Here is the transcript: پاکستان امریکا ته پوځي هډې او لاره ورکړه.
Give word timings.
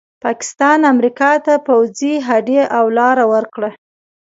پاکستان 0.23 0.79
امریکا 0.93 1.31
ته 1.45 1.53
پوځي 1.67 2.13
هډې 2.27 2.61
او 2.77 2.85
لاره 2.97 3.25
ورکړه. 3.33 3.69